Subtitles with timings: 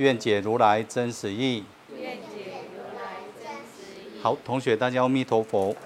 [0.00, 1.62] 愿解如来真实义。
[1.94, 4.18] 愿解如来真实义。
[4.22, 5.76] 好，同学，大家阿弥陀佛。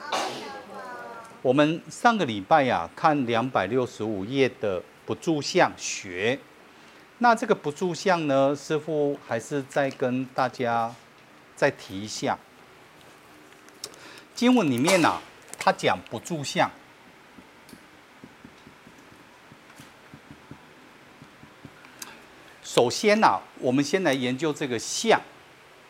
[1.43, 6.39] 我们上个礼拜呀、啊，看两百六十五页的不住相学。
[7.19, 10.95] 那这个不住相呢，师傅还是再跟大家
[11.57, 12.39] 再提一下。
[14.33, 15.23] 经文里面呐、啊，
[15.59, 16.71] 他讲不住相。
[22.75, 25.21] 首先呐、我们先来研究这个相，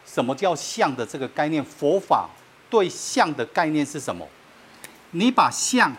[0.04, 1.64] 什么叫相的这个概念？
[1.64, 2.28] 佛法
[2.68, 4.28] 对相的概念是什么？
[5.12, 5.96] 你把相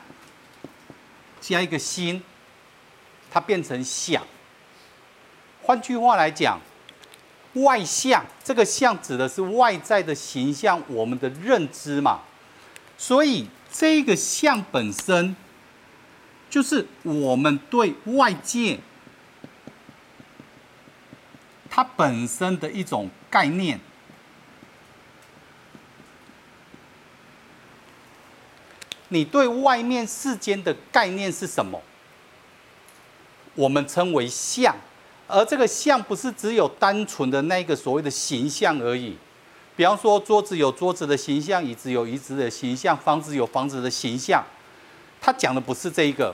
[1.42, 2.22] 加一个心，
[3.32, 4.22] 它变成想。
[5.64, 6.62] 换句话来讲，
[7.54, 12.20] 外相这个相指的是外在的形象，我们的认知嘛。
[12.96, 15.36] 所以这个相本身
[16.48, 18.80] 就是我们对外界。
[21.76, 23.78] 它本身的一种概念，
[29.10, 31.82] 你对外面世间的概念是什么？
[33.56, 34.74] 我们称为相，
[35.28, 39.18] 而这个相不是只有单纯的那个所谓的形象而已。
[39.76, 44.42] 比方说，桌子有桌子的形象，椅子有椅子的形象，房子有房子的形象。
[45.20, 46.34] 它讲的不是这一个，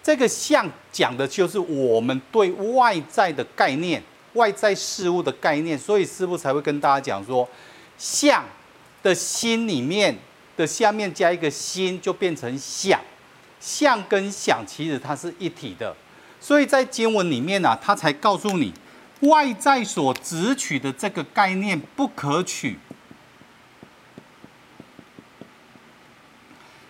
[0.00, 4.00] 这个相讲的就是我们对外在的概念。
[4.34, 7.48] 外在事物的概念，所以师傅才会跟大家讲说，
[7.98, 8.44] 相
[9.02, 10.16] 的心里面
[10.56, 13.00] 的下面加一个心，就变成想。
[13.58, 15.94] 相跟想其实它是一体的，
[16.40, 18.72] 所以在经文里面呢、啊，他才告诉你，
[19.20, 22.78] 外在所执取的这个概念不可取，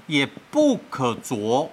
[0.06, 1.68] 也不可着。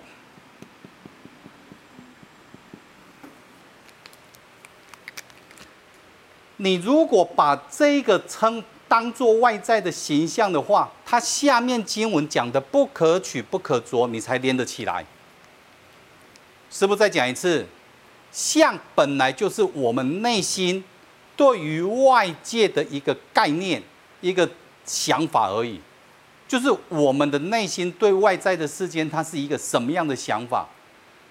[6.57, 15.05] 你如果把这个称当做外在的形象的话，它下面经文讲的不可取、不可着，你才连得起来。
[16.71, 17.65] 师父再讲一次，
[18.31, 20.83] 相本来就是我们内心
[21.35, 23.83] 对于外界的一个概念、
[24.21, 24.49] 一个
[24.85, 25.79] 想法而已，
[26.47, 30.65] 就是我们的内心对外在的世间，它是一个什么样的想法？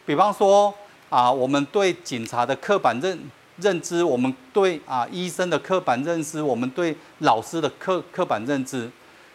[0.05, 0.73] 比方说
[1.09, 3.19] 啊，我们对警察的刻板认。
[3.59, 8.91] 认知，我们对啊医生的刻板认知，我们对老师的刻刻板认知，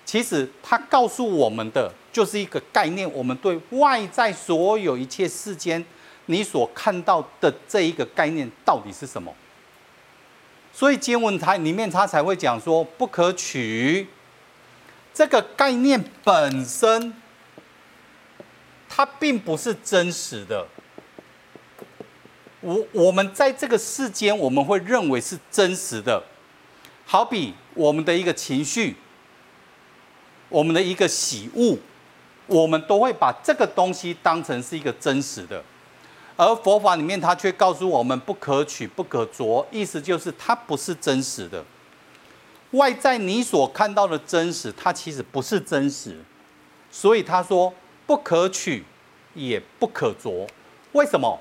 [0.06, 3.12] 其实他告诉我们的就是一个概念。
[3.14, 5.84] 我们对外在所有一切世间，
[6.28, 9.34] 你所看到的这一个概念到底是什么？
[10.74, 14.08] 所以经文台里面他才会讲说不可取。
[15.14, 17.14] 这个概念本身，
[18.88, 20.66] 它并不是真实的。
[22.61, 26.23] 我我们在这个世间，我们会认为是真实的，
[27.05, 28.95] 好比我们的一个情绪，
[30.47, 31.77] 我们的一个喜恶，
[32.45, 35.63] 我们都会把这个东西当成是一个真实的。
[36.38, 41.63] 而佛法里面，它却告诉我们不可取、不可着，意思就是它不是真实的。
[42.72, 46.17] 外在你所看到的真实，它其实不是真实，
[46.89, 47.73] 所以他说
[48.07, 48.83] 不可取，
[49.33, 50.47] 也不可着。
[50.93, 51.39] 为什么？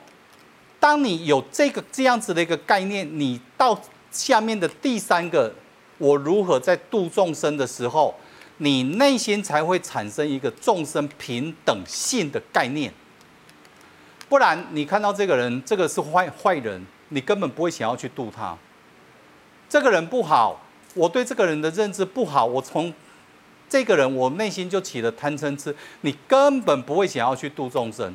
[0.80, 3.78] 当你有这个这样子的一个概念，你到
[4.10, 5.54] 下面的第三个，
[5.98, 8.14] 我如何在度众生的时候，
[8.56, 12.92] 你内心才会产生一个众生平等性的概念。
[14.28, 18.56] 不然，你看到这个人，这个是坏坏人，你根本不会想要去度他。
[19.68, 20.60] 这个人不好，
[20.94, 22.92] 我对这个人的认知不好，我从
[23.68, 28.14] 这个人我内心就起了贪嗔痴，你根本不会想要去度众生。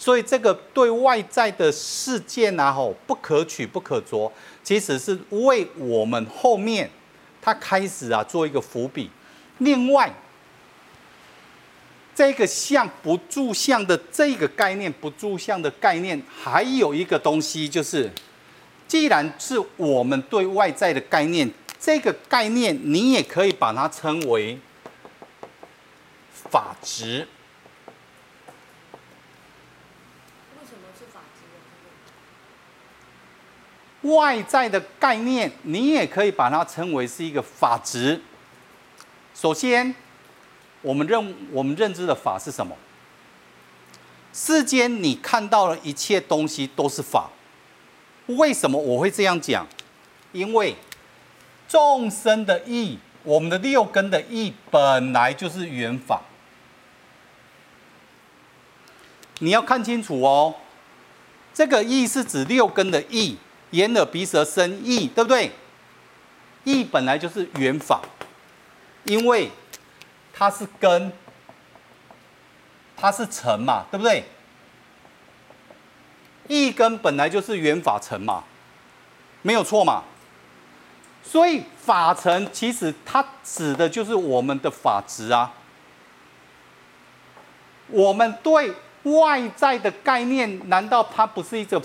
[0.00, 4.32] 所以这个对外在的世界啊，吼不可取不可着，
[4.64, 6.90] 其实是为我们后面
[7.42, 9.10] 他开始啊做一个伏笔。
[9.58, 10.10] 另外，
[12.14, 18.10] 这个相不住相的这个概念，不住相的概念，还有一个东西就是，
[18.88, 24.58] 既然是我们对外在的概念，这个概念你也可以把它称为
[26.32, 27.28] 法执。
[34.02, 38.20] 外在的概念，你也可以把它称为是一个法值。
[39.34, 39.94] 首先，
[40.82, 42.74] 我们认我们认知的法是什么？
[44.32, 47.30] 世间你看到的一切东西都是法。
[48.26, 49.66] 为什么我会这样讲？
[50.32, 50.76] 因为
[51.68, 56.22] 众生的意，我们的六根的意本来就是缘法。
[59.40, 60.54] 你要看清楚哦，
[61.52, 63.36] 这个意是指六根的意。
[63.70, 65.52] 眼耳鼻舌身意，对不对？
[66.64, 68.00] 意本来就是缘法，
[69.04, 69.50] 因为
[70.32, 71.12] 它是根，
[72.96, 74.24] 它是尘嘛，对不对？
[76.48, 78.44] 意根本来就是缘法尘嘛，
[79.42, 80.04] 没有错嘛。
[81.22, 85.54] 所以法尘其实它指的就是我们的法执啊。
[87.86, 88.74] 我们对
[89.04, 91.80] 外在的概念，难道它不是一个？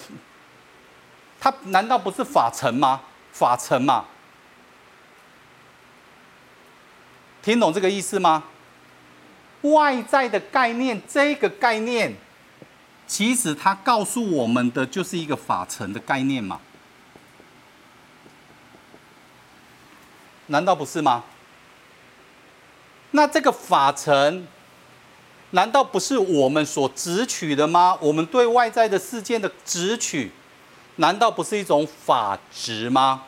[1.46, 3.02] 它难道不是法尘吗？
[3.32, 4.06] 法尘嘛，
[7.44, 8.46] 听懂这个意思吗？
[9.62, 12.16] 外在的概念，这个概念，
[13.06, 16.60] 其实它告诉我们的就是一个法尘的概念嘛？
[20.48, 21.26] 难道不是吗？
[23.12, 24.48] 那这个法尘，
[25.52, 27.96] 难道不是我们所执取的吗？
[28.02, 30.32] 我们对外在的世界的执取。
[30.98, 33.24] 难道不是一种法执吗？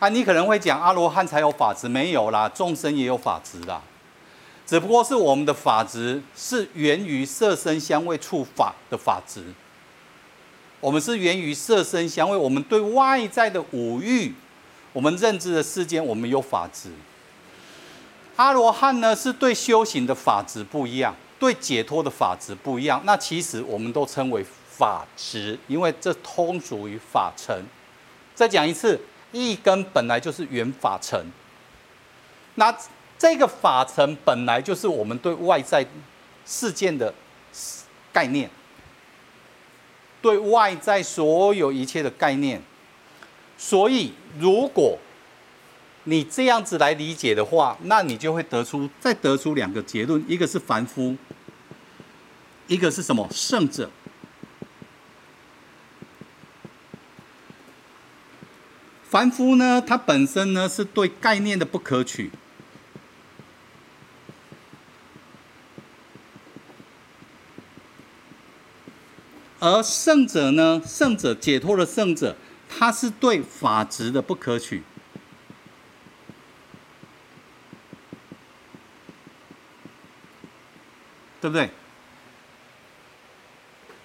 [0.00, 3.82] 啊，你可能会讲阿罗汉才有法执，没有啦，众生也有法执啦。
[4.66, 9.44] 只不过是我们的法执是源于色声香味触法的法执。
[10.80, 14.34] 我们是源于色声香味，我们对外在的五欲，
[14.92, 16.90] 我们认知的世间，我们有法执。
[18.36, 23.02] 阿罗汉呢，是对修行的法执不一样，对解脱的法执不一样。
[23.04, 24.44] 那其实我们都称为。
[24.80, 27.62] 法执，因为这通俗于法尘。
[28.34, 28.98] 再讲一次，
[29.30, 31.26] 一根本来就是缘法尘。
[32.54, 32.74] 那
[33.18, 35.86] 这个法尘本来就是我们对外在
[36.46, 37.12] 事件的
[38.10, 38.48] 概念，
[40.22, 42.62] 对外在所有一切的概念。
[43.58, 44.98] 所以，如果
[46.04, 51.14] 你这样子来理解的话，那你就会得出再得出两个结论：一个是凡夫，
[52.68, 53.90] 一个是什么圣者。
[59.10, 62.30] 凡夫呢，它本身呢是对概念的不可取，
[69.58, 72.36] 而圣者呢，圣者解脱的圣者，
[72.68, 74.84] 他是对法执的不可取，
[81.40, 81.68] 对不对？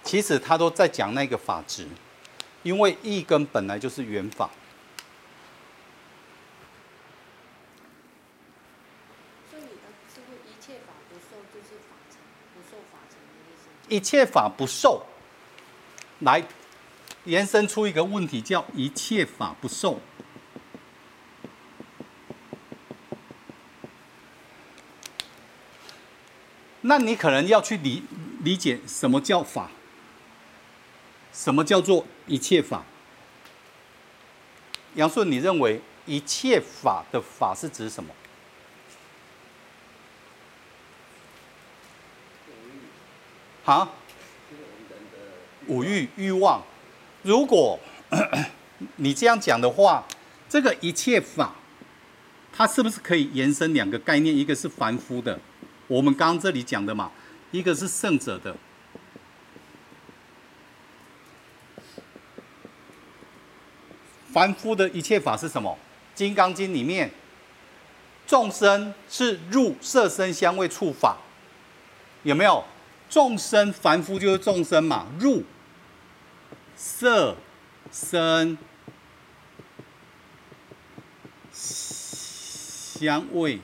[0.02, 1.86] 其实他都在讲那个法执，
[2.64, 4.50] 因为义根本来就是缘法。
[13.88, 15.06] 一切法不受，
[16.20, 16.42] 来
[17.24, 20.00] 延伸出一个问题，叫一切法不受。
[26.82, 28.02] 那你可能要去理
[28.42, 29.70] 理解什么叫法，
[31.32, 32.84] 什么叫做一切法？
[34.94, 38.14] 杨顺，你认为一切法的法是指什么？
[43.66, 43.90] 啊，
[45.66, 46.62] 五欲欲望，
[47.22, 47.78] 如果
[48.96, 50.06] 你这样讲的话，
[50.48, 51.52] 这个一切法，
[52.52, 54.34] 它是不是可以延伸两个概念？
[54.34, 55.40] 一个是凡夫的，
[55.88, 57.10] 我们刚刚这里讲的嘛，
[57.50, 58.56] 一个是圣者的。
[64.32, 65.76] 凡夫的一切法是什么？
[66.16, 67.10] 《金刚经》里面，
[68.28, 71.16] 众生是入色声香味触法，
[72.22, 72.62] 有没有？
[73.08, 75.42] 众生凡夫就是众生嘛，入
[76.74, 77.36] 色
[77.90, 78.58] 声
[81.52, 83.58] 香味，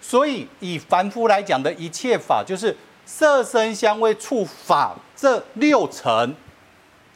[0.00, 6.34] 所以以凡夫来讲的一切法，就是色声香味触法这六尘，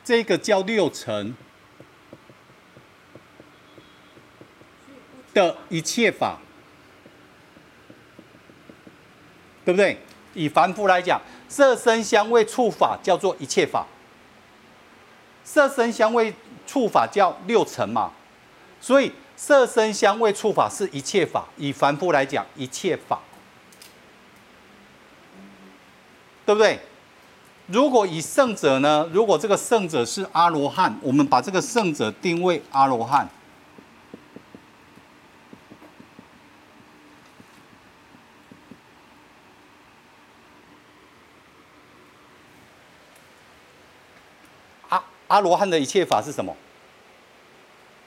[0.04, 1.34] 这个叫六尘。
[5.36, 6.38] 的一切法，
[9.66, 9.98] 对不对？
[10.32, 13.86] 以凡夫来讲，色声香味触法叫做一切法。
[15.44, 16.34] 色声香味
[16.66, 18.12] 触法叫六尘嘛，
[18.80, 21.46] 所以色声香味触法是一切法。
[21.56, 23.20] 以凡夫来讲，一切法。
[26.46, 26.78] 对不对？
[27.66, 29.08] 如果以圣者呢？
[29.12, 33.28] 如果这个圣者是阿罗汉，我们把这个圣者定位阿罗汉。
[45.28, 46.56] 阿罗汉的一切法是什么？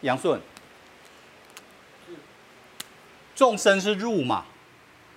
[0.02, 0.42] 杨顺，
[3.36, 4.46] 众生是入嘛？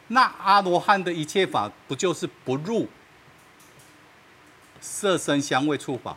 [0.08, 2.88] 那阿罗汉的一切法不就是不入？
[4.80, 6.16] 色声香味触法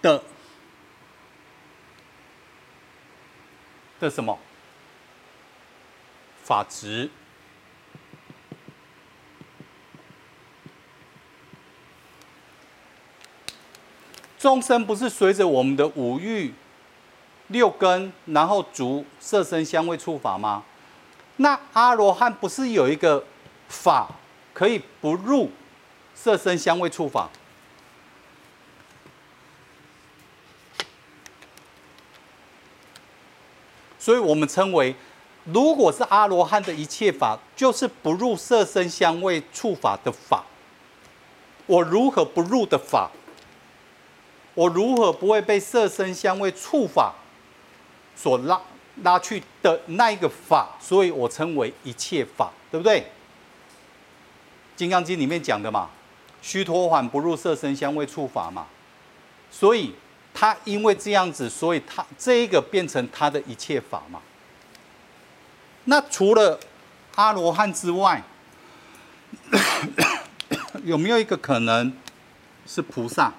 [0.00, 0.24] 的
[4.02, 4.36] 的什么
[6.42, 7.08] 法执？
[14.36, 16.52] 众生不是随着我们的五欲、
[17.46, 20.64] 六根，然后逐色身香味触法吗？
[21.36, 23.24] 那阿罗汉不是有一个
[23.68, 24.08] 法
[24.52, 25.48] 可以不入
[26.12, 27.30] 色身香味触法？
[34.02, 34.92] 所以我们称为，
[35.44, 40.44] 如果是阿罗汉的一切法，就是不入色声香味触法的法。
[41.66, 43.12] 我如何不入的法？
[44.54, 47.14] 我如何不会被色声香味触法
[48.16, 48.60] 所拉
[49.04, 50.70] 拉去的那一个法？
[50.80, 53.00] 所以我称为一切法，对不对？
[54.74, 55.88] 《金刚经》里面讲的嘛，
[56.42, 58.66] 须陀洹不入色声香味触法嘛。
[59.48, 59.94] 所以
[60.34, 64.20] 他因为这样子，所以他这一个变成他的一切法嘛。
[65.84, 66.58] 那除了
[67.14, 68.22] 阿罗汉之外，
[70.84, 71.92] 有没有一个可能
[72.66, 73.32] 是菩萨？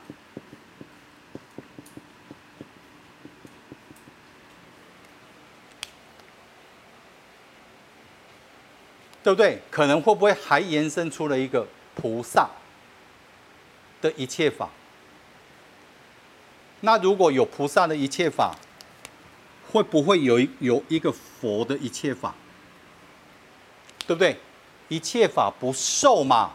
[9.23, 9.61] 对不对？
[9.71, 12.49] 可能会不会还延伸出了一个菩萨
[14.01, 14.69] 的一切法？
[16.85, 18.53] 那如果有菩萨的一切法，
[19.71, 22.35] 会不会有有一个佛的一切法？
[24.05, 24.37] 对不对？
[24.89, 26.51] 一切法不受嘛？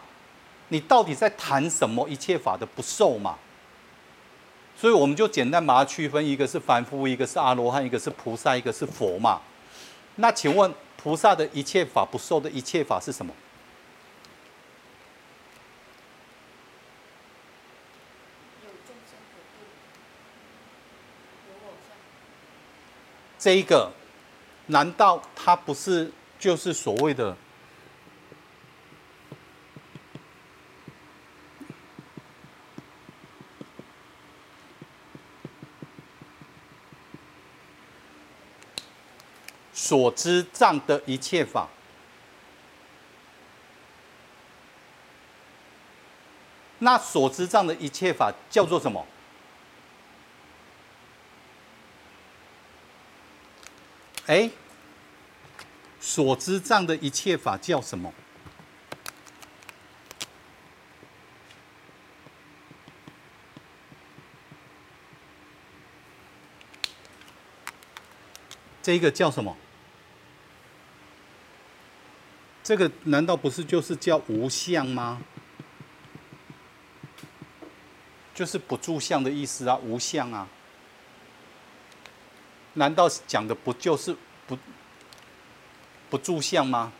[0.68, 2.06] 你到底在谈什么？
[2.08, 3.36] 一切法的不受嘛？
[4.76, 9.40] 所以我们就简单把它区分：一个是凡夫，一个是阿罗汉，一个是菩萨，一个是佛嘛。
[10.16, 10.72] 那请问？
[11.00, 13.32] 菩萨的一切法不受的一切法是什么？
[23.38, 23.92] 这一个，
[24.66, 27.36] 难道它不是就是所谓的
[39.72, 41.68] 所知障的一切法，
[46.80, 49.06] 那所知障的一切法叫做什么？
[54.28, 54.50] 哎，
[55.98, 58.12] 所知障的一切法叫什么？
[68.82, 69.56] 这个叫什么？
[72.62, 75.22] 这个难道不是就是叫无相吗？
[78.34, 80.46] 就是不住相的意思啊，无相啊。
[82.78, 84.16] 难道讲的不就是
[84.46, 84.56] 不
[86.08, 86.92] 不住相吗？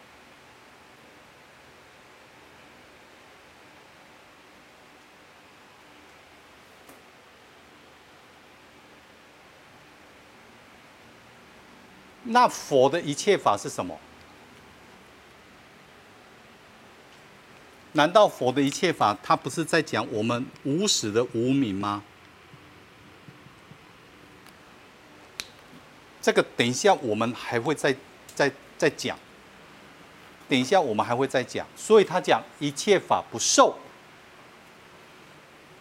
[12.25, 13.99] 那佛的一切法是什么？
[17.93, 22.03] 难道佛的一切法，他不是在讲我们无始的无明吗？
[26.21, 27.95] 这个等一下我们还会再
[28.35, 29.19] 再再讲。
[30.49, 31.67] 等一下我们还会再讲。
[31.77, 33.77] 所以他讲一切法不受。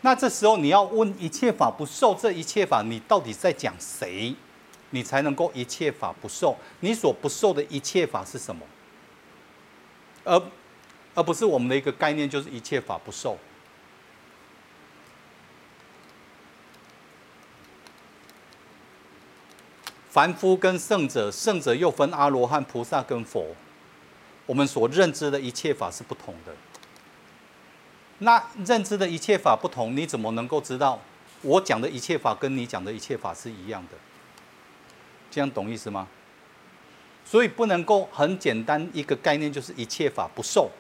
[0.02, 4.36] 那这时候你要问一切法不受，这一切法你到底在讲谁？
[4.92, 6.56] 你才能够一切法不受？
[6.80, 8.62] 你所不受的一切法是什么？
[10.24, 10.42] 而
[11.14, 13.38] 而不是我们的一个概念，就是一切法不受。
[20.18, 23.46] 凡夫跟圣者，圣者又分阿罗汉、菩萨跟佛。
[24.48, 26.52] 我们所认知的一切法是不同的。
[28.18, 31.00] 那认知的一切法不同，你怎么能够知道
[31.44, 33.98] 我讲的一切法跟你讲的一切法是一样的，
[35.30, 36.08] 这样懂意思吗？
[37.24, 40.72] 所以不能够很简单一个概念，就是一切法不受，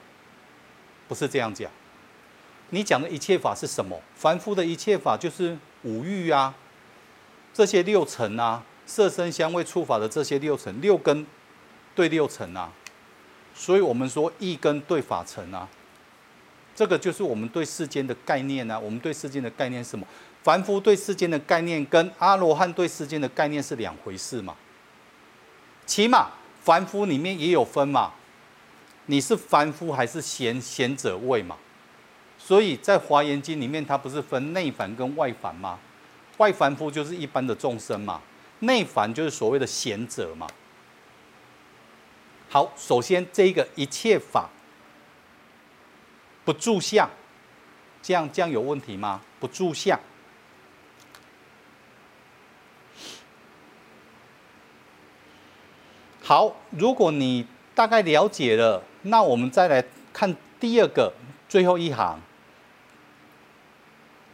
[1.08, 1.72] 不是这样讲。
[2.72, 4.02] 你讲的一切法是什么？
[4.16, 6.56] 凡夫的一切法就是五欲啊，
[7.54, 11.24] 这些六尘啊，色声香味触法的这些六尘，六根
[11.94, 12.72] 对六尘啊。
[13.54, 15.68] 所以我们说一根对法尘啊，
[16.76, 18.80] 这个就是我们对世间的概念啊。
[18.80, 20.08] 我们对世间的概念是什么？
[20.44, 24.56] 凡夫对世间的概念跟阿罗汉对世间的概念是两回事嘛。
[25.86, 26.30] 起码
[26.62, 28.14] 凡夫里面也有分嘛，
[29.08, 31.58] 你是凡夫还是贤贤者位嘛？
[32.38, 35.80] 所以在华严经里面，它不是分内凡跟外凡吗？
[36.38, 38.22] 外凡夫就是一般的众生嘛，
[38.60, 40.48] 内凡就是所谓的贤者嘛。
[42.50, 44.50] 好，首先这个一切法
[46.46, 47.10] 不住相，
[48.02, 49.22] 这样这样有问题吗？
[49.40, 50.00] 不住相。
[56.24, 57.46] 好，如果你
[57.76, 61.14] 大概了解了，那我们再来看第二个
[61.48, 62.20] 最后一行。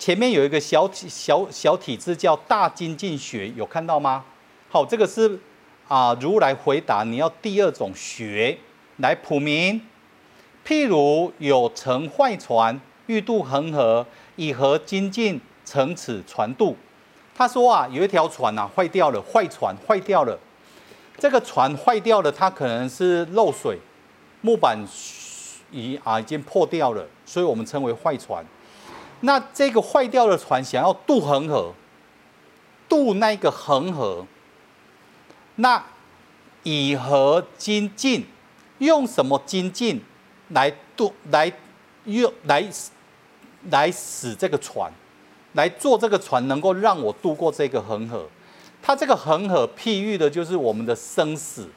[0.03, 4.25] 前面有一个小体小小体字叫大精进学，有看到吗？
[4.69, 5.39] 好，这个是
[5.87, 8.57] 啊，如来回答你要第二种学
[8.97, 9.79] 来普明。
[10.67, 14.05] 譬如有乘坏船，欲渡恒河，
[14.35, 16.75] 以何精进乘此船渡？
[17.33, 20.37] 他说啊，有一条船啊坏掉了，坏船坏掉了。
[21.17, 23.79] 这个船坏掉了，它可能是漏水，
[24.41, 24.77] 木板
[25.71, 28.45] 已啊已经破掉了，所以我们称为坏船。
[29.25, 31.73] 那这个坏掉的船想要渡恒河，
[32.89, 34.25] 渡那个恒河，
[35.55, 35.81] 那
[36.63, 38.25] 以何精进？
[38.79, 40.03] 用什么精进
[40.49, 41.13] 来渡？
[41.31, 41.49] 来
[42.03, 42.67] 用来
[43.69, 44.91] 来使这个船，
[45.53, 48.27] 来做这个船能够让我渡过这个恒河？
[48.81, 51.69] 它这个恒河譬喻的就是我们的生死，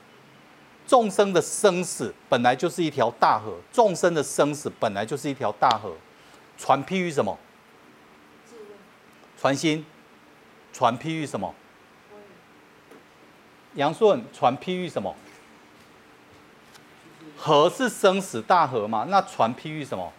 [0.84, 5.92] 众生的生死本来就是一条大河，众生的生死本来就是一条大河。
[6.56, 7.38] 船譬喻什么？
[9.38, 9.84] 传心。
[10.72, 11.54] 传譬喻什么？
[13.74, 15.14] 杨顺，传譬喻什么？
[17.36, 19.06] 河是生死大河嘛？
[19.08, 20.12] 那传譬喻什么？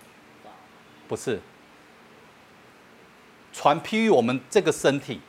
[1.08, 1.40] 不是。
[3.54, 5.22] 传譬喻我们这个身体。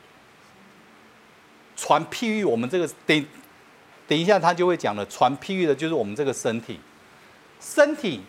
[1.75, 3.25] 传譬喻我们这个等，
[4.07, 5.05] 等一下他就会讲了。
[5.05, 6.79] 传譬喻的就是我们这个身体，
[7.59, 8.21] 身体，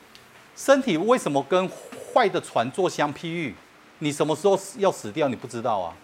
[0.55, 1.69] 身体为什么跟
[2.13, 3.55] 坏的船做相譬喻？
[4.01, 5.29] 你什么时候要死掉？
[5.29, 5.95] 你不知道啊？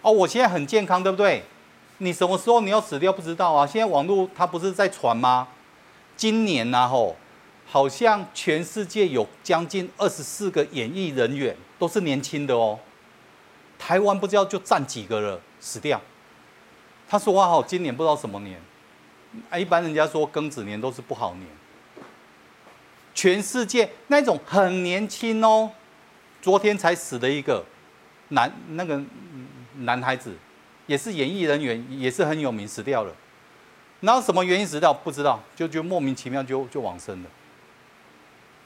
[0.00, 1.42] 哦，我现在很健康，对不对？
[1.98, 3.12] 你什么时候你要死掉？
[3.12, 3.66] 不知道啊？
[3.66, 5.46] 现在网络它不是在传吗？
[6.16, 7.16] 今年呐吼，
[7.66, 12.78] 好像全世界有将近二十四个演艺人员都是年轻的哦。
[13.78, 16.00] 台湾不知道就占几个了，死掉。
[17.08, 18.60] 他说话好，今年不知道什么年，
[19.50, 21.46] 啊，一般人家说庚子年都是不好年。
[23.14, 25.70] 全世界那种很年轻哦，
[26.40, 27.64] 昨天才死的一个
[28.28, 29.00] 男那个
[29.78, 30.34] 男孩子，
[30.86, 33.14] 也是演艺人员，也是很有名，死掉了。
[34.00, 37.28] 然后什么原因死掉不知道，就就莫名其妙就就往生了。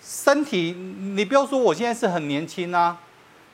[0.00, 2.98] 身体，你不要说我现在是很年轻啊，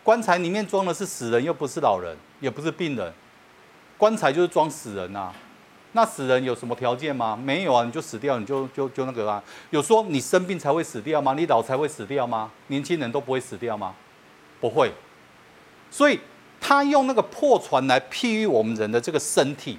[0.02, 3.12] 棺材里面装的是死人，又不是老人，也不是病人。
[3.96, 5.32] 棺材就是装死人、啊，
[5.94, 7.36] 那死人有什么条件吗？
[7.36, 9.42] 没有啊，你就死掉，你就就就那个啊。
[9.70, 11.34] 有说你生病才会死掉吗？
[11.34, 12.50] 你老才会死掉吗？
[12.68, 13.94] 年轻人都不会死掉吗？
[14.58, 14.90] 不会。
[15.90, 16.18] 所以
[16.60, 19.78] 他用那个破船来譬喻我们人的这个身体，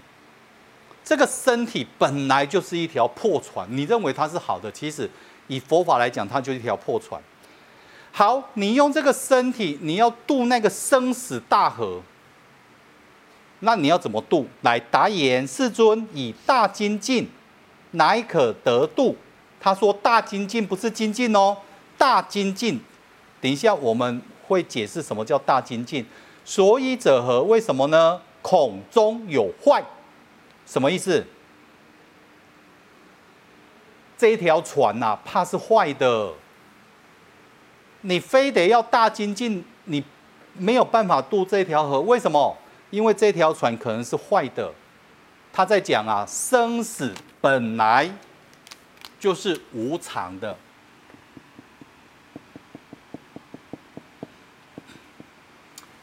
[1.03, 3.67] 这个身体本来就是一条破船。
[3.71, 5.09] 你认为它是好的，其实
[5.47, 7.19] 以佛法来讲，它就是一条破船。
[8.11, 11.99] 好，你用这个身体，你要渡那个生死大河。
[13.65, 14.45] 那你要怎么渡？
[14.61, 17.29] 来答言，世尊以大精进，
[17.91, 19.15] 乃可得渡。
[19.59, 21.55] 他说大精进不是精进哦，
[21.97, 22.79] 大精进。
[23.39, 26.05] 等一下我们会解释什么叫大精进。
[26.43, 27.41] 所以者何？
[27.43, 28.19] 为什么呢？
[28.41, 29.81] 孔中有坏。
[30.65, 31.25] 什么意思？
[34.17, 36.33] 这一条船呐、啊，怕是坏的。
[38.01, 40.03] 你非得要大精进，你
[40.57, 42.01] 没有办法渡这条河。
[42.01, 42.57] 为什么？
[42.93, 44.71] 因为这条船可能是坏的，
[45.51, 48.07] 他在讲啊，生死本来
[49.19, 50.55] 就是无常的。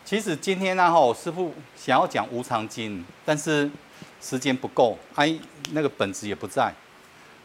[0.04, 3.70] 其实今天呢，哈，师父想要讲无常经，但是
[4.20, 5.32] 时间不够，哎，
[5.70, 6.74] 那个本子也不在。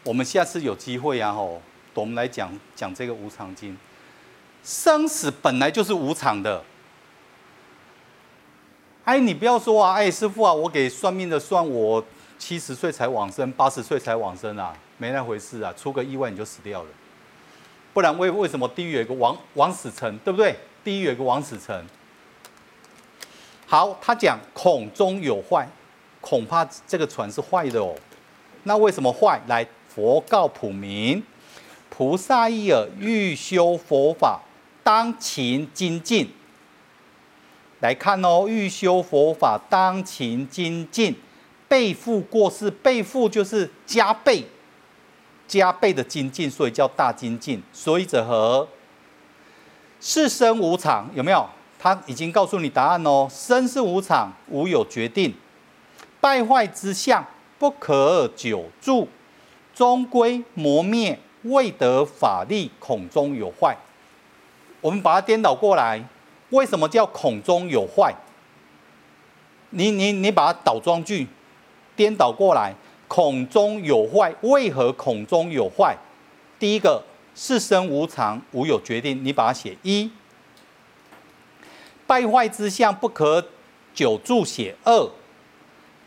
[0.02, 1.62] 我们下次有机会啊，吼，
[1.94, 3.78] 我们来讲讲这个无常经。
[4.64, 6.64] 生死本来就是无常的。
[9.06, 12.04] 哎，你不要说啊，哎，师傅啊，我给算命的算我
[12.36, 16.88] 七十岁才往生，八十岁才往生啊，没那回事啊，出个意外你就死掉了。
[17.94, 20.56] 不然为为什么地狱有个王王死城，对不对？
[20.82, 21.86] 地狱有个王死城。
[23.64, 25.68] 好，他讲孔中有坏，
[26.20, 27.94] 恐怕这个船是坏的哦。
[28.64, 29.40] 那为什么坏？
[29.46, 31.22] 来，佛告普明：
[31.88, 34.40] 菩萨意耳，欲修佛法，
[34.82, 36.28] 当勤精进。
[37.86, 41.14] 来看哦，欲修佛法，当勤精进，
[41.68, 42.68] 倍复过世。
[42.68, 44.44] 倍复就是加倍。
[45.46, 47.62] 加倍的精进，所以叫大精进。
[47.72, 48.66] 所以者何？
[50.00, 51.48] 是生无常，有没有？
[51.78, 53.28] 他已经告诉你答案哦。
[53.30, 55.32] 生是无常，无有决定，
[56.20, 57.24] 败坏之相
[57.56, 59.06] 不可久住，
[59.72, 63.76] 终归磨灭，未得法力，恐中有坏。
[64.80, 66.04] 我们把它颠倒过来，
[66.56, 68.14] 为什么叫孔中有坏？
[69.70, 71.26] 你你你把它倒装句，
[71.94, 72.74] 颠倒过来。
[73.08, 75.96] 孔中有坏，为何孔中有坏？
[76.58, 77.04] 第一个，
[77.36, 79.24] 世生无常，无有决定。
[79.24, 80.10] 你把它写一，
[82.06, 83.46] 败坏之相不可
[83.94, 85.10] 久住，写二，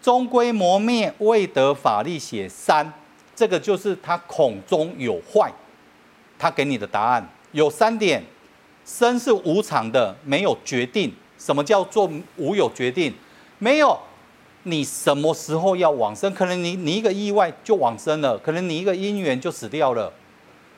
[0.02, 2.92] 终归磨灭，未得法力，写三。
[3.34, 5.54] 这个就是他孔中有坏，
[6.38, 8.22] 他给你的答案有三点：
[8.89, 11.13] 生是无常的，没有决定。
[11.38, 13.13] 什么叫做无有决定？
[13.60, 13.97] 没有。
[14.63, 16.34] 你什么时候要往生？
[16.34, 20.12] 可能你你一个意外就往生了，可能你一个因缘就死掉了，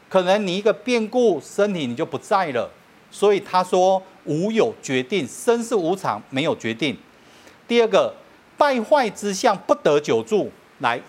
[0.09, 2.69] 可能你一个变故身体你就不在了。
[3.09, 6.95] 所以他说无有决定，生是无常，没有决定。
[7.67, 8.13] 第二个
[8.55, 11.01] 败坏之相不得久住，来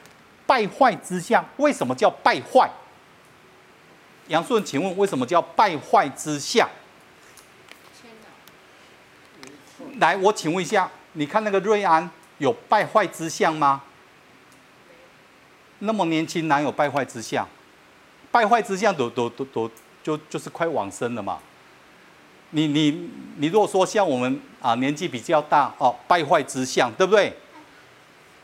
[0.47, 2.71] 败坏之相为什么叫败坏？
[4.29, 6.67] 杨顺，请问为什么叫败坏之相？
[10.03, 12.11] 来，我请问一下，你看那个瑞安。
[12.39, 13.81] 有败坏之相吗？
[15.79, 17.47] 那么年轻哪有败坏之相？
[18.33, 19.71] 败坏之相都都都都
[20.03, 21.39] 就就是快往生了嘛。
[22.51, 27.33] 你你你如果说像我们啊年纪比较大哦，败坏之相对不对？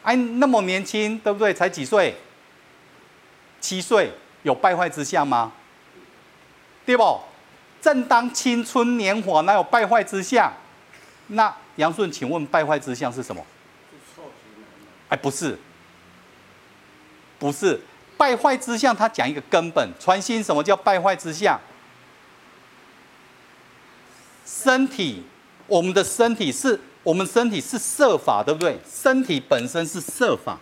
[0.05, 1.53] 哎，那么年轻对不对？
[1.53, 2.15] 才几岁？
[3.61, 4.13] 七岁
[4.45, 5.51] 有败坏之相吗？
[6.87, 7.21] 对不？
[7.81, 10.53] 正当青春年华，哪有败坏之相？
[11.29, 13.45] 那杨顺，请问败坏之相是什么？
[15.09, 15.59] 哎，不是，
[17.39, 17.81] 不是
[18.17, 18.95] 败坏之相。
[18.95, 21.59] 他讲一个根本传心，什么叫败坏之相？
[24.45, 25.23] 身体，
[25.67, 28.79] 我们的身体是我们身体是设法，对不对？
[28.87, 30.59] 身体本身是设法，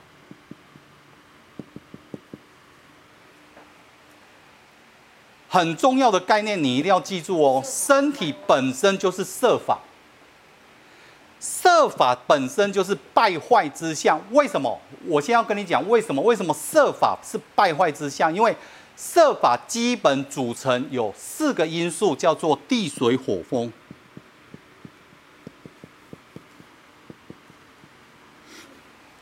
[5.48, 7.62] 很重要的概念，你一定要记住哦。
[7.64, 9.80] 身体本身就是设法。
[11.88, 14.76] 色法本身就是败坏之相，为什么？
[15.06, 16.20] 我先要跟你讲为什么？
[16.20, 18.34] 为什么设法是败坏之相？
[18.34, 18.54] 因为
[18.96, 23.72] 设法基本组成有四个因素，叫做地水火风。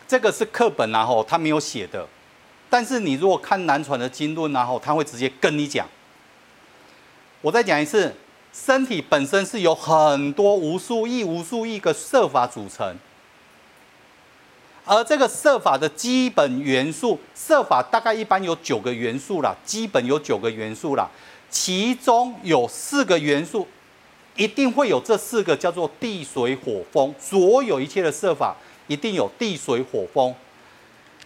[0.08, 2.06] 这个是课本然后他没有写的，
[2.70, 5.86] 但是你如果看南传的经论然后他会直接跟你讲。
[7.42, 8.14] 我再讲一次。
[8.54, 12.96] 身体本身是由很多无数亿、无数亿个色法组成，
[14.84, 21.10] 而这个色法的基本元素，色法大概一般有九个元素啦，基本有九个元素啦，
[21.50, 23.66] 其中有四个元素，
[24.36, 30.32] 一定会有这四个叫做地水火风，所有一切的色法一定有地水火风。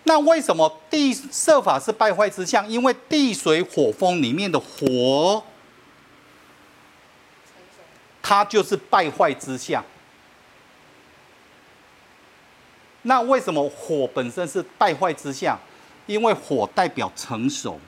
[0.05, 2.67] 那为什么地色法是败坏之相？
[2.67, 5.43] 因为地水火风里面的火。
[8.29, 9.83] 它就是败坏之相。
[13.01, 15.59] 那为什么火本身是败坏之相？
[16.05, 17.81] 因为火代表成熟。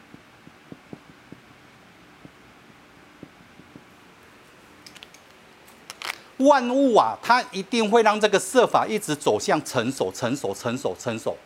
[6.39, 11.37] 万物啊，它一定会让这个设法一直走向成熟、成熟、成熟、成熟。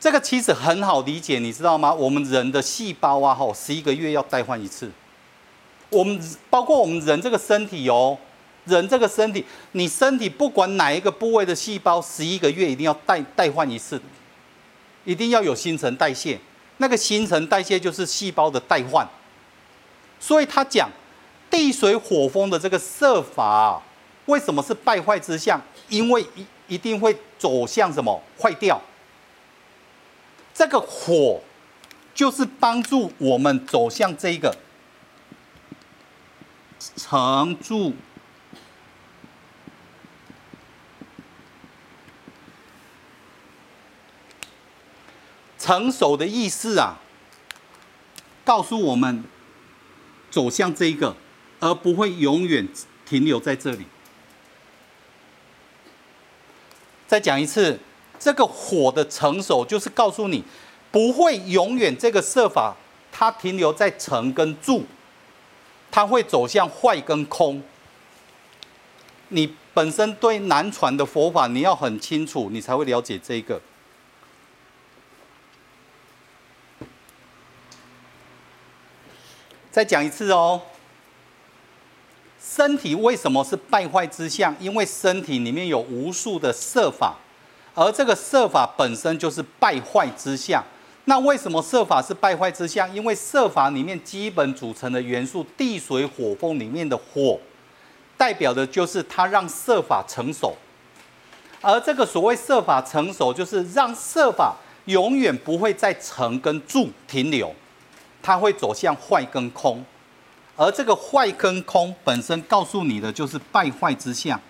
[0.00, 1.94] 这个其实很好理解，你知道吗？
[1.94, 4.90] 我们人的细胞啊，吼，十一个月要代换一次。
[5.90, 6.20] 我们
[6.50, 8.18] 包括我们人这个身体哦，
[8.64, 14.00] 人这个身体，你身体不管哪一个部位的细胞，十一个月一定要代代换一次，
[15.04, 16.38] 一定要有新陈代谢。
[16.78, 19.06] 那个新陈代谢就是细胞的代换。
[20.18, 20.90] 所以他讲
[21.50, 23.80] 地水火风的这个设法，
[24.24, 25.60] 为什么是败坏之相？
[25.88, 28.80] 因为一一定会走向什么坏掉。
[30.52, 31.40] 这个火
[32.12, 34.52] 就是帮助我们走向这一个。
[36.94, 37.94] 成住。
[45.58, 47.00] 成熟的意思啊，
[48.44, 49.24] 告诉我们
[50.30, 51.16] 走向这一个，
[51.58, 52.68] 而不会永远
[53.04, 53.86] 停留在这里。
[57.08, 57.80] 再讲一次，
[58.18, 60.44] 这个火的成熟，就是告诉你
[60.92, 62.76] 不会永远这个设法，
[63.10, 64.84] 它停留在成跟住。
[65.90, 67.62] 它会走向坏跟空。
[69.28, 73.60] 你本身对南传的佛法你要很清楚，你才会了解这个。
[79.70, 80.62] 再讲一次哦，
[82.40, 84.54] 身体为什么是败坏之相？
[84.58, 87.16] 因为身体里面有无数的色法，
[87.74, 90.64] 而这个色法本身就是败坏之相。
[91.08, 92.92] 那为什么设法是败坏之相？
[92.94, 97.38] 因为设法里面基本组成的元素地水火风里面的火，
[98.16, 100.54] 代表的就是它让设法成熟。
[101.60, 107.54] 而这个所谓设法成熟，就是让设法永远不会在成跟住停留。
[108.20, 109.84] 它会走向坏跟空，
[110.56, 114.40] 而这个坏跟空本身告诉你的就是败坏之相。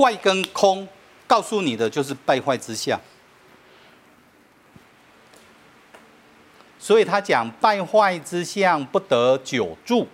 [0.00, 0.88] 坏跟空
[1.26, 2.98] 告诉你的就是败坏之相。
[6.78, 10.08] 所以他讲败坏之相不得久住，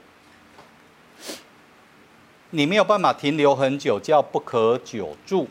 [2.51, 5.49] 你没有办法停留很久，叫不可久住。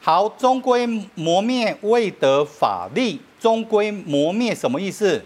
[0.00, 3.20] 好，终归磨灭，未得法力。
[3.38, 5.22] 终归磨灭什么意思？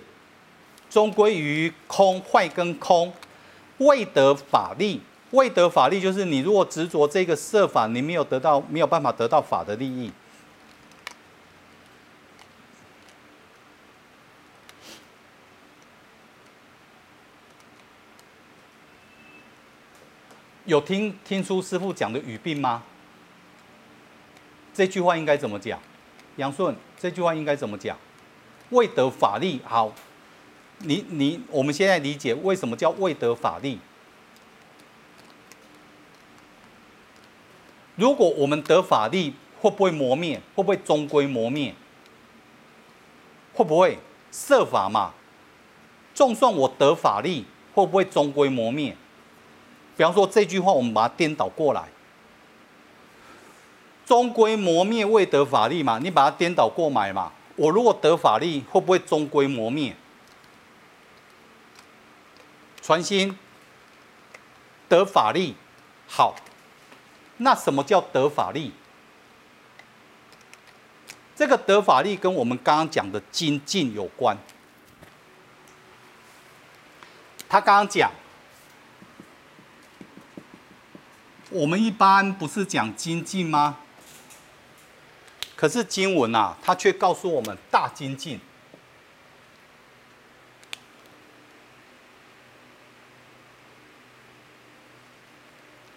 [0.91, 3.13] 终归于空，坏跟空，
[3.79, 5.01] 未得法力。
[5.31, 10.13] 未得法力就是你如果执着这个设法，你没有得到，没有办法得到法的利益。
[20.65, 22.83] 有听听出师傅讲的语病吗？
[24.73, 25.79] 这句话应该怎么讲？
[26.37, 27.97] 杨顺，这句话应该怎么讲？
[28.71, 29.93] 未得法力，好，
[30.85, 33.79] 你你，我们现在理解为什么叫未得法力？
[37.97, 40.40] 如果我们得法力，会不会磨灭？
[40.55, 41.75] 会不会终归磨灭？
[43.53, 43.99] 会不会
[44.33, 45.12] 设法嘛？
[46.12, 48.97] 就算我得法力，会不会终归磨灭？
[49.97, 51.88] 比方说这句话，我们把它颠倒过来。
[54.05, 55.99] 终归磨灭，未得法力嘛？
[55.99, 57.33] 你把它颠倒过来嘛？
[57.57, 59.97] 我如果得法力，会不会终归磨灭？
[62.85, 63.38] 传心
[64.90, 65.57] 得法力，
[66.07, 66.37] 好，
[67.38, 68.73] 那什么叫得法力？
[71.35, 74.37] 这个得法力跟我们刚刚讲的精进有关。
[77.49, 78.12] 他刚刚讲，
[81.49, 83.79] 我们一般不是讲精进吗？
[85.57, 88.38] 可是经文啊，它却告诉我们大精进。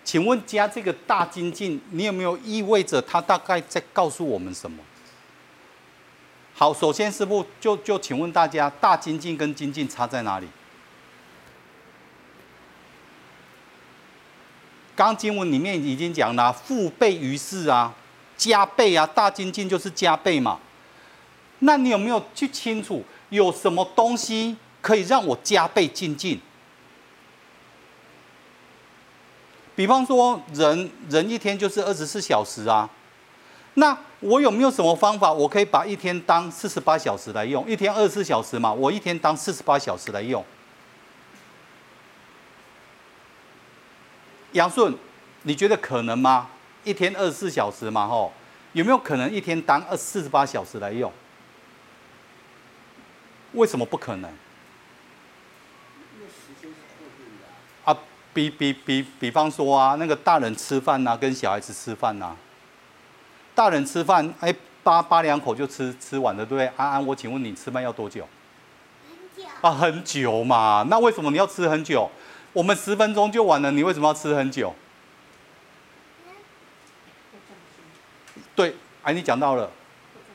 [0.08, 4.82] 请问加这个大精进，你有没有意味着它大概在告诉我们什么？
[6.56, 10.48] 好，首先师父就就请问大家，大精进跟精进差在哪里？
[14.96, 17.94] 刚经文里面已经讲了，复倍于世啊。
[18.38, 20.58] 加倍啊，大精进就是加倍嘛。
[21.60, 26.40] 那你有没有去清楚有什么东西可以让我加倍精进？
[29.78, 32.90] 比方说人，人一天就是二十四小时啊。
[33.76, 37.64] 那我有没有什么方法，我可以把一天当四十八小时来用？
[37.70, 40.44] 一天二十四小时嘛，我一天当四十八小时来用。
[44.54, 44.98] 杨顺，
[45.44, 46.50] 你觉得可能吗？
[46.84, 48.34] 一天二十四小时嘛，吼，
[48.74, 51.14] 有没有可能一天当二四十八小时来用？
[53.54, 54.32] 为什么不可能？
[57.86, 57.96] 啊，
[58.38, 62.38] 比比比比方说啊，那个大人吃饭呐、啊，跟小孩子吃饭呐、啊，
[63.56, 66.68] 大人吃饭，哎，扒扒两口就吃吃完了，对不对？
[66.78, 68.28] 安安，我请问你吃饭要多久？
[69.10, 69.50] 很久。
[69.62, 72.08] 啊，很久嘛，那为什么你要吃很久？
[72.54, 74.72] 我们十分钟就完了，你为什么要吃很久？
[78.56, 79.68] 对，哎，你讲到了，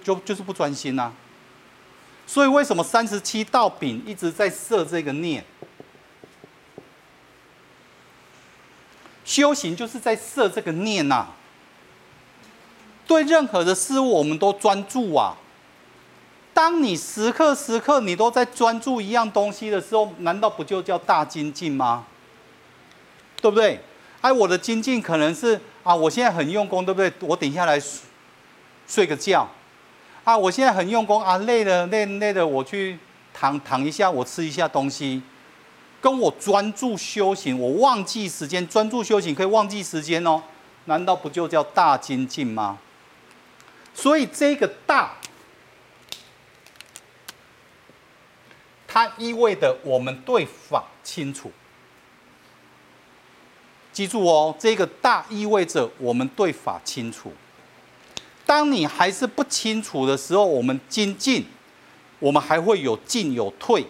[0.03, 1.13] 就就是不专心呐、啊。
[2.27, 5.45] 所以为什么三十七道饼一直在设这个念？
[9.25, 11.27] 修行就是在设这个念呐、
[13.07, 15.37] 对任何的事物，我们都专注啊。
[16.55, 22.05] 当你时刻时刻你都在专注一样东西的时候，难道不就叫大精进吗？
[23.41, 23.81] 对不对？
[24.21, 27.13] 哎，我的精进可能是啊，我现在很用功，对不对？
[27.21, 27.81] 我等下来
[28.87, 29.49] 睡个觉。
[30.25, 32.99] 啊，我现在很用功啊，累了累累了，我去
[33.35, 35.21] 躺躺一下，我吃一下东西，
[36.03, 40.43] 跟我专注修行，我忘记时间，专注修行可以忘记时间哦，
[40.87, 42.79] 难道不就叫大精进吗？
[43.95, 45.13] 所以这个大，
[48.89, 51.53] 它意味着我们对法清楚。
[53.93, 57.33] 记住哦，这个大意味着我们对法清楚。
[58.45, 61.47] 当你还是不清楚的时候，我们精进，
[62.19, 63.87] 我们还会有进有退。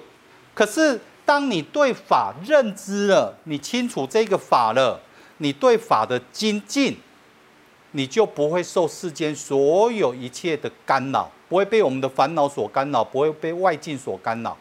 [0.52, 1.00] 可是，
[1.32, 5.00] 当你对法认知了，你清楚这个法了，
[5.38, 6.98] 你对法的精进，
[7.92, 14.54] 你就不会受世间所有一切的干扰，不会被我们的烦恼所干扰，不会被外境所干扰。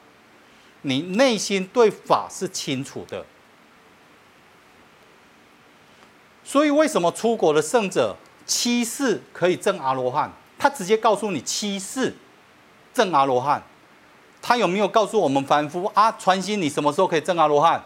[0.83, 3.25] 你内心对法是清楚的。
[6.45, 8.15] 所以，为什么出国的圣者？
[8.45, 12.15] 七世可以证阿罗汉，他直接告诉你七世
[12.93, 13.61] 证阿罗汉，
[14.41, 16.11] 他有没有告诉我们凡夫啊？
[16.13, 17.81] 传心，你什么时候可以证阿罗汉？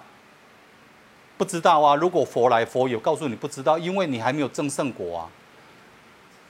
[1.37, 1.95] 不知道啊。
[1.95, 5.29] 如果佛来，佛有告诉你不知道，因为你还没有证圣果啊。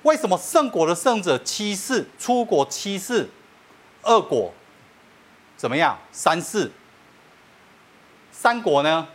[0.03, 3.29] 为什么圣果的圣者七世出国七世，
[4.03, 4.53] 二果
[5.57, 5.97] 怎么样？
[6.11, 6.71] 三世，
[8.31, 9.07] 三果呢？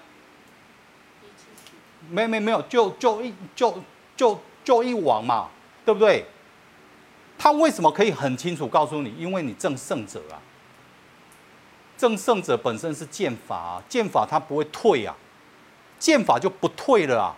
[2.09, 3.79] 没没没有，就就一就
[4.17, 4.41] 就。
[4.63, 5.49] 就一王嘛，
[5.87, 6.25] 对不对？
[7.39, 9.13] 他为什么可以很清楚告诉你？
[9.19, 10.37] 因为你证圣者啊，
[12.01, 15.15] 正圣者本身是剑法啊，剑法他不会退啊，
[15.99, 17.37] 剑法就不退了啊。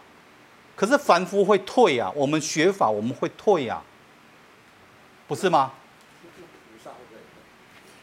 [0.77, 3.83] 可是凡夫会退啊，我们学法我们会退啊，
[5.27, 5.72] 不是吗？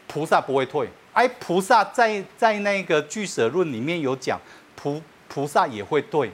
[0.06, 0.86] 菩萨不会退。
[1.14, 4.38] 哎，菩萨在在那个俱舍论里面有讲，
[4.76, 6.30] 菩菩萨也会退。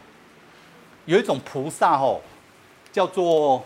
[1.04, 2.20] 有一种菩萨哦。
[2.90, 3.62] 叫做，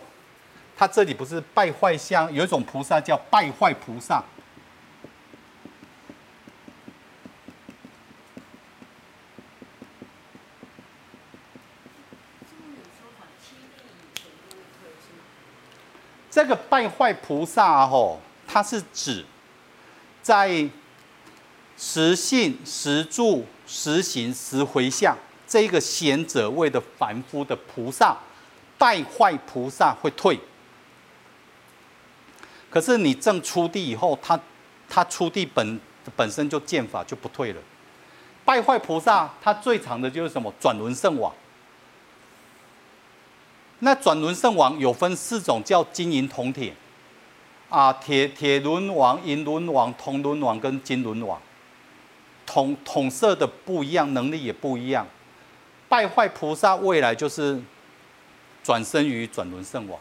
[0.77, 4.23] 他这里不是败坏相，有一种菩萨叫败坏菩萨。
[16.31, 19.25] 这个败坏菩萨吼，它是指
[20.23, 20.69] 在
[21.77, 25.17] 实信、实住、实行、实回向
[25.47, 28.17] 这个贤者位的凡夫的菩萨。
[28.79, 30.41] 败坏菩萨会退，
[32.71, 34.41] 可是你正出地以后，他
[34.89, 35.79] 他出地本
[36.17, 37.61] 本身就见法就不退了。
[38.43, 40.51] 败坏菩萨他最长的就是什么？
[40.59, 41.31] 转轮圣王。
[43.81, 46.75] 那转轮圣王有分四种，叫金银铜铁
[47.69, 51.41] 啊，铁铁轮王、银轮王、铜轮王跟金轮王。
[52.47, 55.07] 统统摄的不一样，能力也不一样。
[55.89, 57.61] 败坏菩萨未来就是。
[58.63, 59.99] 转生于转轮圣王，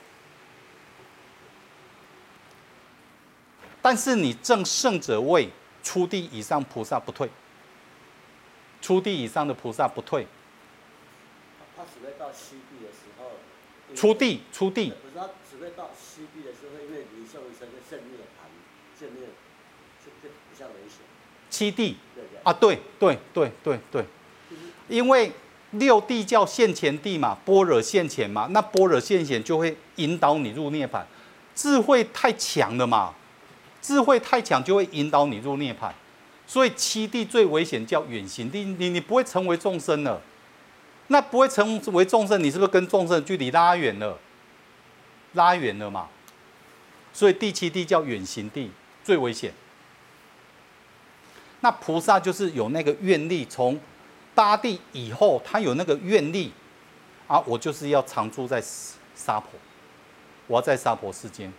[3.81, 5.49] 但是你正圣者位，
[5.81, 7.29] 初地以上菩萨不退，
[8.81, 10.27] 初地以上的菩萨不退。
[11.77, 12.57] 他只会到西，
[13.95, 14.93] 初地出地。
[15.49, 15.89] 只会到
[16.43, 17.67] 的时候，因为离受生
[20.03, 20.99] 就就比较危险。
[21.49, 21.97] 七地
[22.43, 24.05] 啊，对对对对对，
[24.87, 25.31] 因为。
[25.73, 31.03] 六地叫现前地嘛，般若现前嘛，那般若现前就会引导你入涅槃，
[31.53, 33.13] 智慧太强了嘛，
[33.79, 35.91] 智慧太强就会引导你入涅槃，
[36.47, 40.19] 所以七地最危险叫远行地，你你不会成为众生了，
[41.09, 44.17] 那不会成为众生，你是不是跟众生距离拉远了？
[45.33, 46.07] 拉远了嘛，
[47.13, 48.71] 所以第七地叫远行地，
[49.03, 49.53] 最危险。
[51.59, 53.79] 那菩萨就是有那个愿力从。
[54.35, 56.53] 八地以后，他有那个愿力
[57.27, 59.49] 啊，我就是要常住在娑婆，
[60.47, 61.51] 我要在娑婆世间。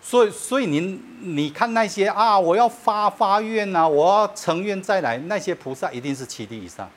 [0.00, 6.88] 所以，所以您你看那些啊，我要发发愿呐，我要成愿再来，那些菩萨一定是七地以上。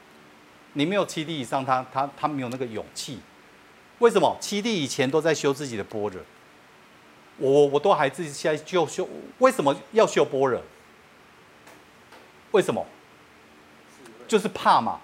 [0.73, 3.19] 你没有七地以上，他他他没有那个勇气。
[3.99, 4.35] 为什么？
[4.39, 6.21] 七地以前都在修自己的般若，
[7.37, 9.07] 我我都还自己现在就修，
[9.39, 10.61] 为什么要修般若？
[12.51, 12.85] 为什么？
[14.27, 14.99] 就是怕嘛？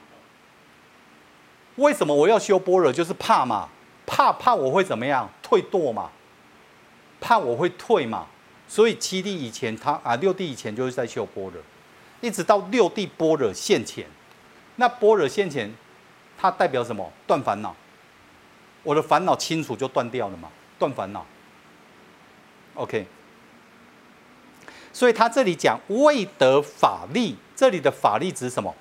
[1.75, 2.91] 为什么我要修般若？
[2.91, 3.69] 就是怕嘛？
[4.05, 5.29] 怕怕我会怎么样？
[5.43, 6.09] 退堕嘛？
[7.19, 8.25] 怕我会退嘛？
[8.67, 11.61] 所以七弟以前他啊，六弟以前就是在修般若，
[12.21, 14.07] 一直到六弟般若现前。
[14.77, 15.71] 那般若现前，
[16.37, 17.11] 它代表什么？
[17.27, 17.75] 断烦恼。
[18.83, 20.49] 我的烦恼清楚就断掉了嘛？
[20.79, 21.25] 断烦恼。
[22.75, 23.05] OK。
[24.93, 28.73] 所以他这里讲未得法力，这里的法力指什么？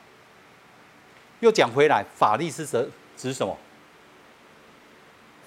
[1.41, 3.59] 又讲回来，法力是指指什么？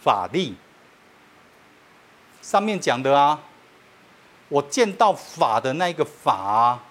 [0.02, 0.56] 法力。
[2.42, 3.42] 上面讲的啊，
[4.48, 6.84] 我见到法的那个法啊，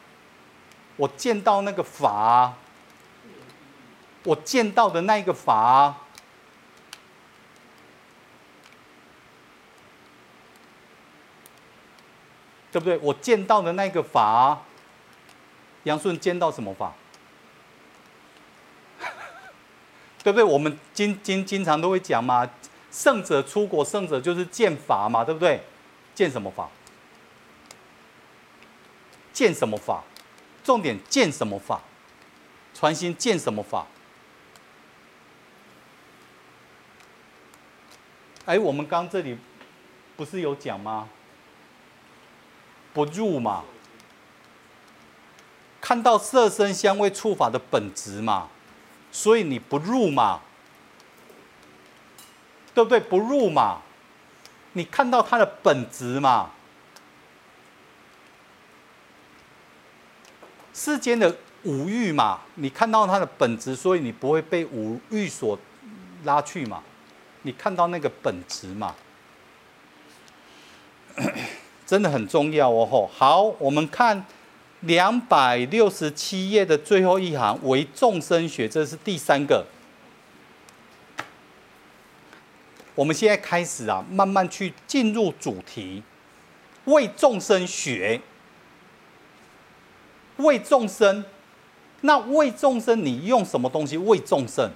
[0.97, 2.57] 我见到那个法啊，
[4.25, 5.95] 我见到的那个法，
[12.71, 12.99] 对不对？
[12.99, 14.63] 我见到的那个法，
[15.85, 16.93] 杨顺见到什么法？
[20.23, 20.45] 对不对？
[20.45, 22.49] 我们经经经常都会讲嘛。
[22.91, 25.63] 圣者出国，圣者就是见法嘛，对不对？
[26.15, 26.69] 见什么法？
[29.33, 30.03] 见什么法？
[30.65, 31.83] 重点见什么法？
[32.75, 33.87] 传心见什么法？
[38.49, 39.37] 哎，我们刚这里
[40.17, 41.07] 不是有讲吗？
[42.95, 43.63] 不入嘛，
[45.83, 48.49] 看到色声香味触法的本质嘛，
[49.13, 50.41] 所以你不入嘛。
[52.75, 52.99] 对不对？
[52.99, 53.83] 不入嘛，
[54.73, 56.53] 你看到它的本质嘛。
[60.73, 65.59] 世间的五欲嘛，你看到它的本质，所以你不会被五欲所
[66.25, 66.83] 拉去嘛。
[67.49, 68.95] 你看到那个本质嘛，
[71.87, 72.85] 真的很重要哦。
[72.85, 74.23] 吼，好，我们看
[74.81, 79.65] 两百六十七页的最后一行，为众生学，这是第三个。
[82.95, 86.03] 我们现在开始啊，慢慢去进入主题，
[86.85, 88.21] 为众生学，
[90.37, 91.25] 为众生。
[92.03, 94.71] 那为众生，你用什么东西为众生？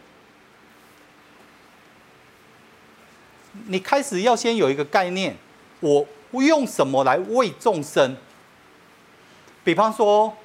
[3.66, 5.36] 你开始要先有一个概念，
[5.80, 6.06] 我
[6.42, 8.16] 用什么来为众生？
[9.64, 10.36] 比方说，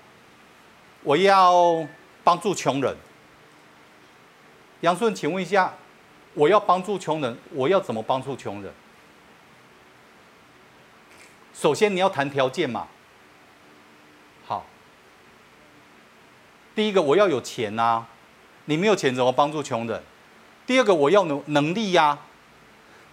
[1.03, 1.87] 我要
[2.23, 2.95] 帮助穷人。
[4.81, 5.73] 杨顺，请问一下。
[6.33, 8.71] 我要帮助穷人，我要怎么帮助穷人？
[11.51, 12.87] 首先你要谈条件嘛。
[14.45, 14.63] 好，
[16.75, 18.07] 第一个我要有钱呐、啊，
[18.65, 20.03] 你没有钱怎么帮助穷人？
[20.67, 22.19] 第二个我要能能力呀、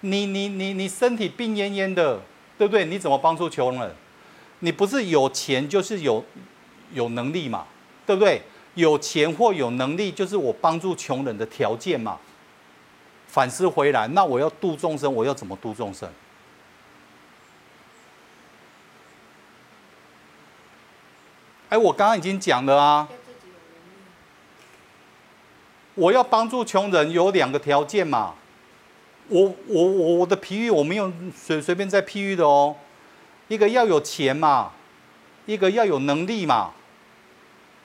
[0.05, 2.21] 你你你你身体病恹恹的，
[2.59, 2.85] 对不对？
[2.85, 3.91] 你怎么帮助穷人？
[4.59, 6.23] 你不是有钱就是有
[6.93, 7.67] 有能力嘛，
[8.05, 8.43] 对不对？
[8.75, 12.19] 有钱或有能力就是我帮助穷人的条件嘛。
[13.27, 16.07] 反思回来，那我要度众生，我要怎么度众生？
[21.71, 23.09] 哎，我刚刚已经讲了啊。
[25.95, 28.35] 我要帮助穷人有两个条件嘛。
[29.29, 32.77] 我我我我的譬喻我没有随随便在譬喻的哦。
[33.49, 34.73] 一个要有钱嘛，
[35.47, 36.73] 一个要有能力嘛。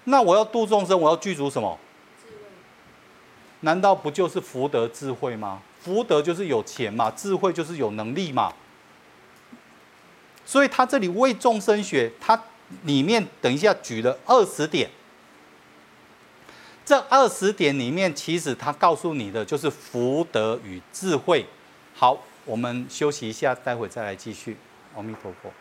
[0.05, 1.77] 那我要度众生，我要具足什么？
[3.61, 5.61] 难道不就是福德智慧吗？
[5.81, 8.53] 福德就是有钱嘛，智慧就是有能力嘛。
[10.45, 12.41] 所以他这里为众生学，他
[12.83, 14.89] 里面等一下举了二十点。
[16.89, 21.45] 这二十点里面，其实他告诉你的就是福德与智慧。
[21.93, 24.57] 好，我们休息一下，待会再来继续。
[24.95, 25.51] 阿弥陀佛。